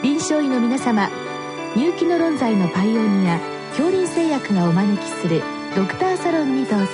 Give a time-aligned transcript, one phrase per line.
[0.00, 1.10] 臨床医の皆様
[1.74, 5.42] 入気の論剤のパイオニア恐林製薬がお招きする
[5.74, 6.86] ドクターサロンにどうぞ。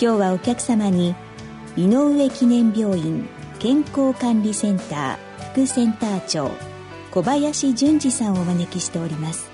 [0.00, 1.14] 今日はお客様に
[1.76, 3.28] 井上記念病院
[3.60, 6.50] 健康管理センター副センター長
[7.12, 9.48] 小林淳二さんをお招きしております。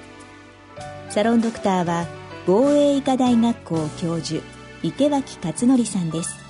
[1.10, 2.06] サロンドクターは
[2.46, 4.42] 防衛医科大学校教授
[4.82, 6.47] 池脇勝則さんです。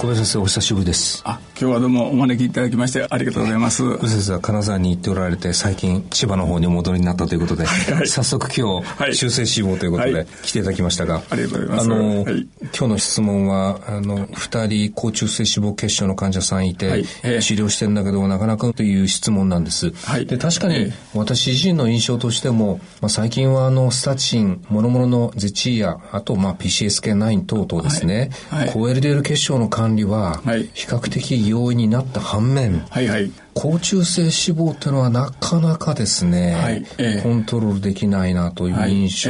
[0.00, 1.20] 小林先生お久しぶりです。
[1.26, 3.82] あ今日はどうもお招きいただきましてありがとうございます。
[3.82, 11.84] 小林先生は金沢に行っておられて最近千葉の方にお戻りになったということで、はいはい、早速今日、はい、修正志望ということで、来ていただきましたがありがとうございます。
[11.84, 19.92] あの、今日の質問はあの2人高中性脂肪血症の患者さんいて、えー、治療してんだけどなかなかという質問なんです、
[20.24, 28.30] で確かに私自身の印象としても、まあ、最近はあのスタチン諸々のゼチーやあとまあ PCSK9 等々ですね、
[28.72, 30.40] 高 LDL 血症の管理は、
[30.74, 36.86] 比較的容易になった反面、はいはい、高中性脂肪っていうのはなかなかですね、はい。
[36.98, 39.28] えー、コントロールできないなという印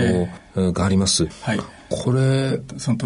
[0.54, 1.26] 象があります。
[1.42, 2.56] はい、えーこれ、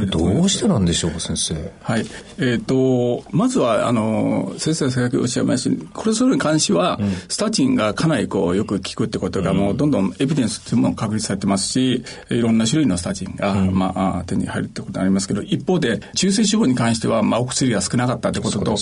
[0.07, 1.73] どうしてなんでしょうか、先生。
[1.81, 2.07] はい。
[2.39, 18.77] えっ、ー、と、まずは、あの、先生が先ほどおっしゃいました、コレステロールに関しては、うん、スタチンがかなりこう、よく効くってことが、もうどんどんエビデンスというもの確立されてますし、いろんな種類のスタチンが、うん、まあ、手に入るってことがありますけど、一方で、中性脂肪に関しては、まあ、お薬が少なかったってことと、ね、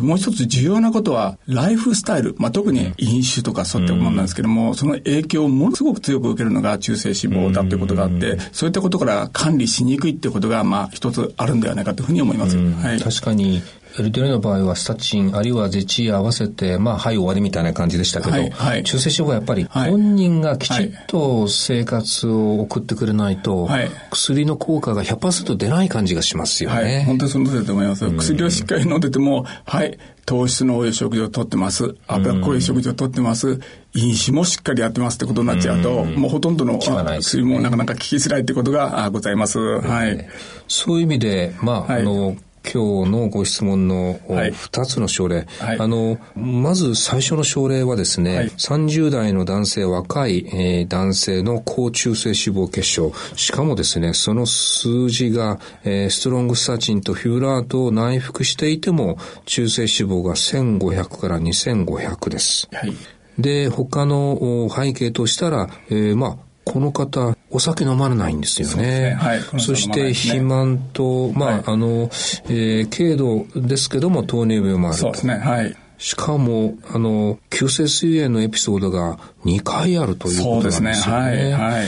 [0.00, 12.58] もう一つ重要なことは、ライフスタイル、まあ、特に飲酒とかそういったものなんですけども、その影響をものすごく強く受けるのが中性脂肪だということがあって、そういったことから管理しにくいってことが、まあ、一つあるんではないかというふうに思います。
[12.58, 13.62] はい、確かに
[13.96, 26.76] LDL の場合はスタチンあるいはゼチー合わせてまあはい終わりみたいな感じでしたけど、はいはい、中性脂肪はやっぱり本人がきちっと生活を送ってくれないと、はい、薬の効果が100%出ない感じがしますよね。
[26.76, 28.10] はい、本当にその通りだと思います。
[28.10, 31.96] 薬をしっかり飲んでても、はい、糖質の多い食事をとってます。
[32.06, 33.60] 脂っこい食事をとってます。
[33.94, 39.58] 飲酒もしっかりやってますってことになっちゃうと、もうほとんどの薬もなかなか効きづらいってことがございます。
[39.58, 40.28] はい。
[40.68, 62.68] そういう意味で、まあ、あの、今日のご質問の2つの症例、はい、あの、まず最初の症例はですね、はい、30代の男性、若い、えー、男性の高中性脂肪血症、しかもですね、その数字が、えー、ストロングスタチンとフューラートを内服していても、中性脂肪が1500から2500です。
[62.72, 62.92] はい、
[63.38, 68.74] で、他の背景としたら、えー、まあ、この方、お酒飲まれないんですよね。
[68.74, 72.08] そ、ねはい、そして肥満と、まあ、はい、あの、
[72.44, 75.02] えー、軽度ですけども糖尿病もあると。
[75.02, 75.34] そうですね。
[75.34, 75.76] はい。
[75.98, 80.94] しかも、あの、急性膵炎のエピソードが2回あるということなんですよね。
[80.94, 81.52] そうですね。
[81.52, 81.72] はい。
[81.72, 81.86] はい。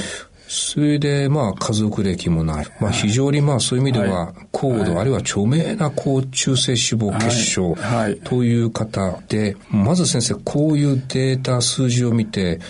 [0.55, 2.67] それで、まあ、家族歴もない。
[2.79, 7.75] まあ、非常にまあ、そういう意味では、高度、あるいは著名な高中性脂肪血症
[8.25, 12.61] という方で、まず先生、こういうデータ、数字を見て、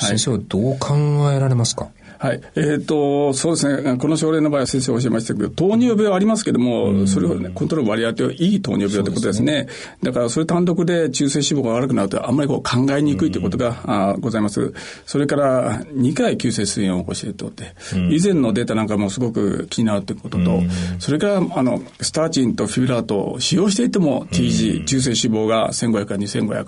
[0.00, 0.96] 先生はどう考
[1.32, 1.88] えられますか？
[2.20, 2.40] はい。
[2.54, 3.96] えっ、ー、と、そうですね。
[3.96, 9.68] この症例の場合は先生おっしゃいましたけど、糖尿病はありますけども、それをね、コントロール割り当てはいい糖尿病ということですね。
[9.70, 14.74] すねだから、それ単独で中性脂肪が悪くなると、あんまりこう考えにくいということが、あございます。
[15.06, 17.74] それから、2回急性膵炎を起こしているとって、
[18.10, 20.60] 以前のデータなんかもすごく気になるということと、
[20.98, 26.66] それから、あの、スターチンとフィブラートを使用していても、TG、中性脂肪が1500から2500。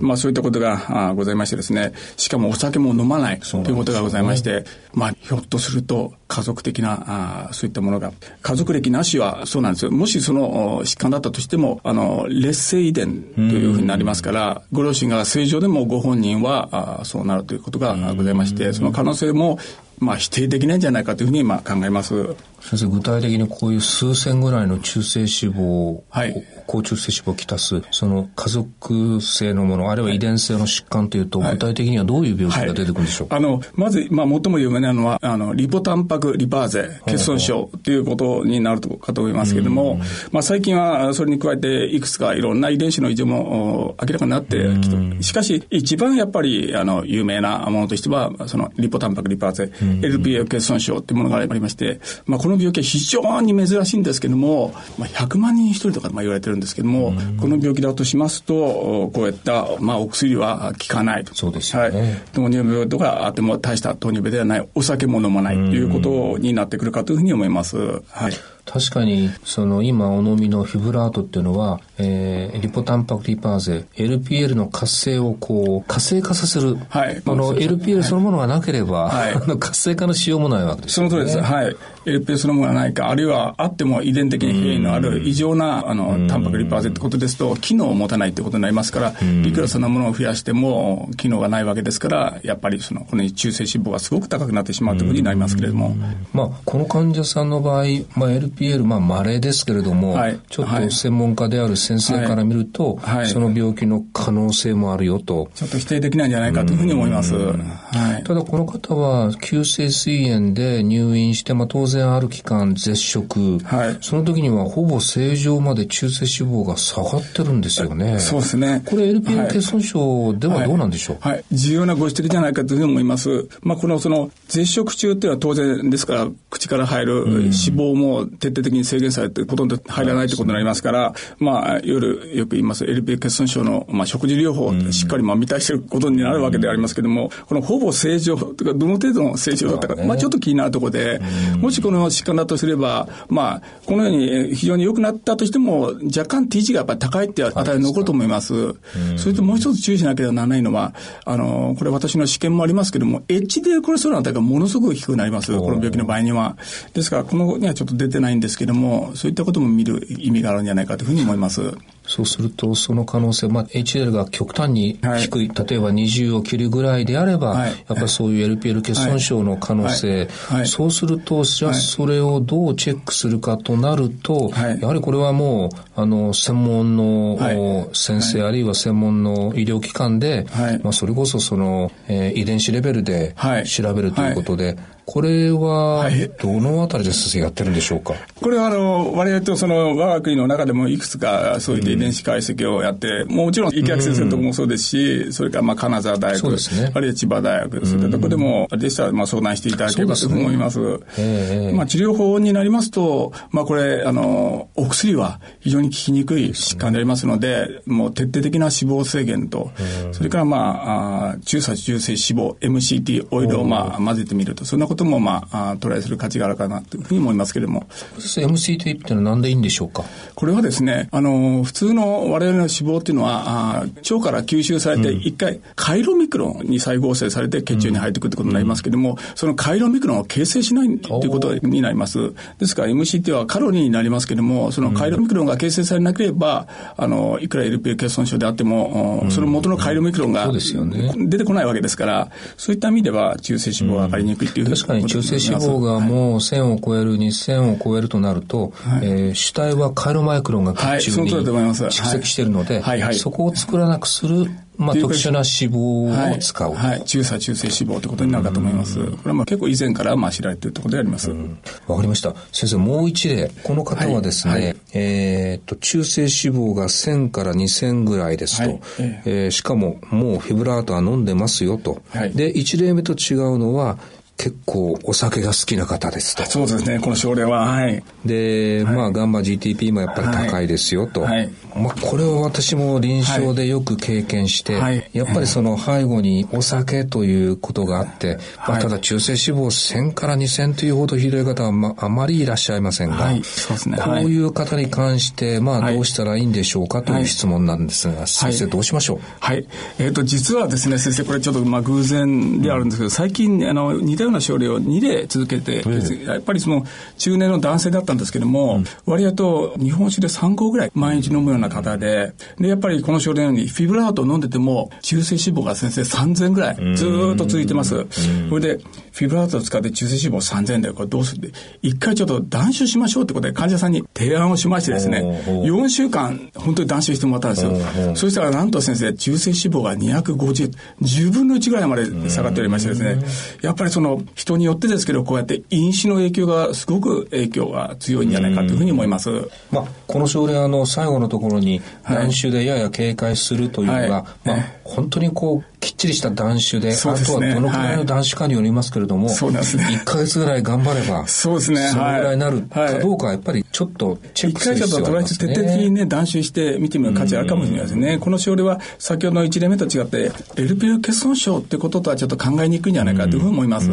[0.00, 8.12] まあ、そういったことがあございましてですね、しかもお酒も飲まないということがございまして、まあ、ひょっとすると家族的なあそういったものが。
[8.42, 9.90] 家族歴なしはそうなんですよ。
[9.90, 19.58] もしその疾患だったとしてもあの劣性遺伝というふうになりますからご両親が正常でもご本人はあそうなるということがございましてその可能性も
[19.98, 22.36] まあ否定できないんじゃないかというふうにまあ考えます。
[22.60, 40.00] 先生具体的にこういう数千ぐらいの中性脂肪、はい、高中性脂肪をきたすその家族性のものあるいは遺伝性の疾患というと、具体的にはどういう病気が出てくるんでしょうか、はいはい、あのまず、まあ、最も有名なのはあのリポタンパクリパーゼ欠損症ということになるかと思いますけれども、
[40.30, 61.34] まあ、最近はそれに加えていくつかいろんな遺伝子の異常も明らかになってきてしかし一番やっぱりあの有名なものとしてはそのリポタンパクリパーゼ LPA 欠損症っていうものがありまして、まあ、この病気は非常に珍しいんですけども、まあ、100万人一人とかまあ言われてるんですけども、この病気だとしますと、こういった、まあ、お薬は効かないと。
[61.34, 61.82] そうですね。
[61.82, 61.92] はい。
[62.32, 67.76] 糖尿病とかあっても大した糖尿病ではない、お酒も飲まないということになってくるかというふうに思います。
[67.76, 68.32] はい。
[68.64, 76.76] 確かに、その今お飲みのフィブラートっていうのは、えー、リポタンパクリパーゼ、LPL の活性をこう、活性化させる。
[76.88, 77.22] はい。
[77.24, 81.08] あの、LPL そのものがなければ、はい、あの活性化のしようもないわけですね。
[81.08, 81.40] その通りです。
[81.40, 81.76] はい。
[82.04, 89.14] LPL そのものがないか、あるいはあっても遺伝的に変異のある異常な、あの、タンパクリパーゼってことですと、機能を持たないってことになりますから、
[89.44, 95.94] いくらそんなものを増やしても、機能がないわけですから、やっぱりその、この中性脂肪がすごく高くなってしまうということになりますけれども。
[96.32, 97.84] まあ、この患者さんの場合、
[98.16, 98.49] まあ、LPL、
[98.84, 105.50] まあ、稀ですけれども、はい、ちょっと専門家である先生から見ると、はい、その病気の可能性もあるよと。
[105.54, 107.34] ちょっと否定できないんじゃないかというふうに思います。
[107.34, 118.18] はい、ただこの方は急性膵炎で入院して、まあ当然ある期間絶食、はい、その時にはほぼ正常まで中性脂肪が下がってるんですよね。
[118.18, 118.82] そうですね。
[118.84, 123.48] これ LPL 欠損症ではどうなんでしょう、はい、重要なご指摘じゃないかというふうに思います。
[123.62, 141.20] まあこのその絶食中っていうのは当然ですから、口から入る脂肪も徹底的に制限されてほとんど入らないということになりますから、まあ夜よく言います LPL 欠損症の、まあ、食事療法をしっかりまあ満たしていることになるわけでありますけれども、このほぼ正常というかどの程度の正常だったか、まあちょっと気になるところで、
[141.58, 148.74] もしこの疾患だとすれば、まあこのように非常に良くなったとしても、若干 T 値がやっぱり高いって値が残ると思います。
[149.16, 150.94] それともう一つ注意しなければならないのは、
[151.24, 155.56] あの、これ私の試験もありますけれども、HDL コレステロールの値がものすごく低くなります。
[155.56, 156.56] この病気の場合には。
[156.94, 161.74] ですから、このにはちょっと出てないないんですけども、そういったことも見る意味があるんじゃないかというふうに思います。
[162.10, 180.46] そうすると、その可能性、まあ、HDL が極端に低い、はい、例えば20を切るぐらいであれば、はい、やっぱりそういう LPL 欠損症の可能性、はい、そうすると、じゃあそれをどうチェックするかとなると、やはりこれはもう、あの、専門の先生、あるいは専門の医療機関で、
[180.82, 183.36] まあ、それこそその、えー、遺伝子レベルで
[183.66, 184.76] 調べるということで、
[185.10, 186.08] これは、
[186.40, 200.80] どのあたりで先生やってるんでしょうか、これは、あの、割合とその、我が国の中でもいくつか、そういった遺伝子解析をやって、うん、もちろん、池脇先生のとこもそうですし、それから、まあ、金沢大学、ね、あるいは千葉大学、そういったとこでも、でしたら、まあ、相談していただければと思います。
[201.14, 209.72] すね、まあ、治療法になりますと、まあ、これ、あの、お薬は非常に効きにくい疾患でありますので、もう徹底的な脂肪制限と、
[210.12, 217.86] それから、まあ、あ中鎖中性脂肪、MCT オイルを、まあ、混ぜてみると、そんなことことも、まあ、トライする価値があるかなというふうに思いますけれども。
[218.18, 220.04] MCT ってのは何でいいんでしょうか？
[220.34, 232.32] これはですね、あの、普通の我々の脂肪っていうのは、あ腸から吸収されて、一回、カイロミクロンに再合成されて血中に入ってくるってことになりますけれども、うん、そのカイロミクロンを形成しないということになります。
[232.58, 236.66] ですから MCT はカロリーになりますけれども、そのカイロミクロンが形成されなければ、
[236.96, 251.30] あの、いくら LPA 欠損症であっても、うん、その元のカイロミクロンが出てこないわけですから、そういった意味では中性脂肪が上がりにくいっていう、うん、確かに中性脂肪がもう1000を超える、2000を超えるとなると、はい、えー、主体はカイロマイクロンが血中に
[251.74, 253.00] 蓄積しているので、はい。
[253.00, 254.50] はい、そこを作らなくする
[254.80, 258.98] まあ、特殊な脂肪を使う、はい、はい、中鎖中性脂肪ということになるかと思います。
[258.98, 261.30] これはまあ結構以前からまあ知られているところであります。
[261.30, 261.56] わ、うん、
[261.96, 262.34] かりました。
[262.50, 263.50] 先生、もう一例。
[263.62, 264.62] この方はですね、はい。
[264.64, 268.80] はい、えっと、中性脂肪が1000から2000ぐらいですと、はい、
[269.26, 272.00] えー、しかももうフィブラートは飲んでますよと。
[272.34, 273.98] で、一例目と違うのは、
[274.40, 276.46] 結構お酒が好きな方ですと。
[276.46, 277.66] そうですね、この症例は。
[277.66, 278.02] はい。
[278.24, 281.20] で、はい、まあ、ガンマ GTP もやっぱり高いですよと。
[281.20, 281.50] はい。
[281.76, 293.98] まあ、これは私も臨床でよく経験して、はい、やっぱりその背後にお酒ということがあって、まあ、ただ中性脂肪1000から2000というほどひどい方は、まあ、あまりいらっしゃいませんが、はい、そうですね。
[294.02, 299.20] こういう方に関して、まあ、どうしたらいいんでしょうかという質問なんですが、先生どうしましょう？
[299.38, 299.66] はい。
[299.98, 305.84] えっ、ー、と、実はですね、先生、これちょっとまあ偶然であるんですけど、最近、あの、似たような症例を2例続けて、
[306.24, 306.84] やっぱりその
[307.18, 318.06] 中年の男性だったんですけども、うん、割合と日本酒で3合ぐらい毎日飲むような方で、で、やっぱりこの症例のようにフィブラートを飲んでても、中性脂肪が先生3000ぐらいずっと続いてます。
[318.48, 321.48] それで、フィブラートを使って中性脂肪3000でこれどうする？
[321.48, 328.16] って、一回ちょっと断酒しましょうってことで患者さんに提案をしましてですね、4週間本当に断酒してもらったんですよ。
[328.16, 330.72] そしたらなんと先生、中性脂肪が250、
[331.02, 333.22] 10分の1ぐらいまで下がっておりましてですね、
[333.62, 339.30] やっぱりそのも、人によってですけど、こうやって飲酒の影響がすごく影響が強いんじゃないかというふうに思います。
[339.70, 349.84] まあ、この症例、あの、最後のところに、断酒でやや警戒するというのが、はい、まあ、本当にこう、きっちりした断酒で、でね、あとはどのくらいの断酒かによりますけれども、はい、そうですね。
[349.84, 351.88] 1か月ぐらい頑張れば、そうですね。
[351.88, 355.52] そのぐらいになるかどうかはやっぱりちょっとチェックする必要がありますね。
[355.52, 358.18] 一回ちょっととりあえず徹底的にね、断酒して見てみる価値あるかもしれないですね。
[358.18, 363.90] この症例は、先ほどの1例目と違って、LPL 欠損症ってこととはちょっと考えにくいんじゃないかというふうに思います。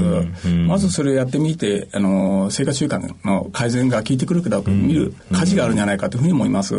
[0.68, 6.76] まずそれをやってみて、あの、生活習慣の改善が効いてくるかどうか見る価値があるんじゃないかというふうに思います。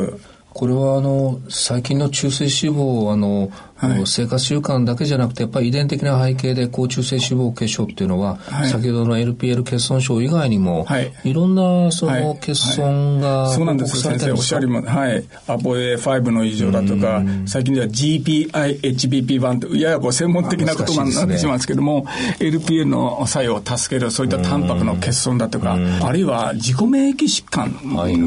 [0.59, 15.25] これはあの最近の中性脂肪あのはい、生活習慣だけじゃなくてやっぱり遺伝的な背景で高中性脂肪血症っていうのは、はい、先ほどの LPL 欠損症以外にも、はい、いろんなその欠損がはい、そうなんです先生おっしゃりもはい。
[15.47, 27.73] アポ A5 の異常だとか最近では GPI-HBP1 とややこう専門的な言葉になってしまうんですけども、ね、LPL の作用を助けるそういったタンパクの欠損だとかあるいは自己免疫疾患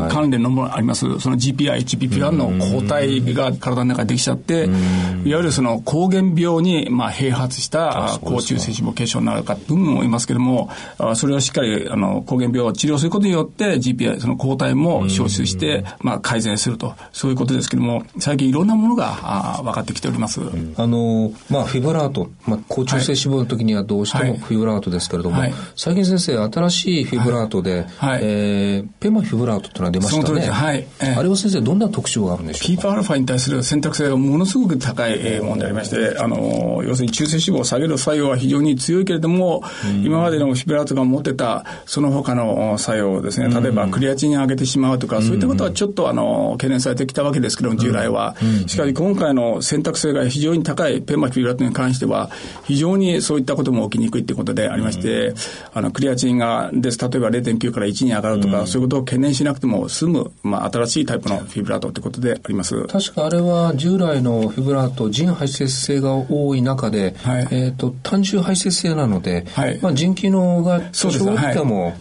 [0.09, 1.19] 関連のものあります。
[1.19, 2.47] その GPI-HBP1 の
[2.79, 10.69] 抗体が体の中にできちゃっていわゆるその膠原病にまあ併発した高中性脂肪血症になるかと思いますけれども、
[11.15, 20.41] それをしっかりあの膠原病を治療することによって GPI、その抗体も消失して、まあ改善すると、そういうことですけれども、最近いろんなものがあ分かってきております。
[20.75, 30.41] あの、まあフィブラート、まあ高中性脂肪の時にはどうしてもフィブラートですけれども、はい、最近先生、新しいフィブラートで、はい、えー、ペマフィブラートというのが出ましたね。
[30.41, 30.87] はい。
[30.99, 39.63] えー、あれは先生、どんな特徴があるんでしょうか ?PPα に対する選択性がものすごく高いものでありまして、あの、要するに中性脂肪を下げる作用は非常に強いけれども、
[40.03, 48.35] 今までのフィブラートが持ってたその他の作用ですね、例えばクリアチン上げてしまうとか、そういったことはちょっとあの、懸念されてきたわけですけども、従来は。
[48.67, 52.29] しかし今回の選択性が非常に高いペンマフィブラートに関しては、
[52.63, 55.33] 非常にそういったことも起きにくいということでありまして、
[55.73, 62.85] あの、クリアチンがです、例えば0.9から1に上がるとか、そういうことを懸念しなくても済む、まあ、新しいタイプのフィブラートということであります。
[62.87, 71.93] 確かあれは従来のフィブラート、腎排泄性が多い中で、はい、えっ、ー、と、単純排泄性なので、はい、まあ、腎機能が多少っても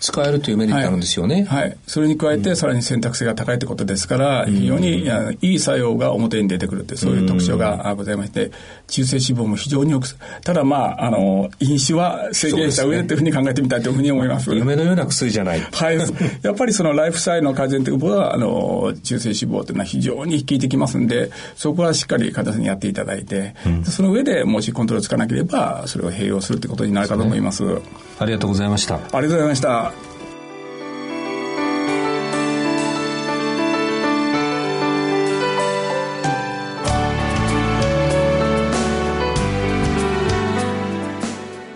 [0.00, 1.44] 使えるというメリットあるんですよね。
[1.44, 1.76] はい。
[1.86, 5.06] それに加えて、さらに選択性が高いということですから、非常に
[5.40, 8.50] いい作用が表に出てくるって、そういう特徴がございまして、
[8.88, 10.08] 中性脂肪も非常に多く、
[10.42, 14.52] ただまあ、あの、飲酒は制限した上でというふうに考えてみたいというふうに思います。
[14.54, 15.60] 夢のような薬じゃない。
[15.60, 15.98] はい。
[16.42, 27.58] やっぱりそのライフスタイルの改善ということは、あの、中性脂肪というのは非常に効いてきますんで、そこはしっかり患者さんにやっていただいて、うん、その上でもしコントロールつかなければ、それを併用するということになるかと思います。
[27.58, 27.80] すね、
[28.18, 28.94] ありがとうございました。
[28.94, 29.92] ありがとうございました。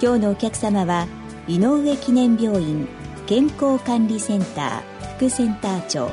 [0.00, 1.08] 今日のお客様は
[1.48, 2.86] 井上記念病院
[3.26, 6.08] 健康管理センター副センター長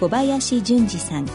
[0.00, 1.26] 小林淳二さん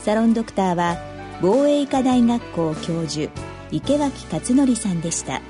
[0.00, 1.09] サロンドクターは
[1.40, 3.30] 防衛医科大学校教授
[3.70, 5.40] 池脇勝則さんでした。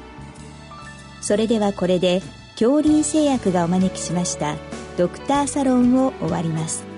[1.21, 4.57] それではこれで恐竜製薬がお招きしました
[4.97, 6.90] ドクターサロンを終わります。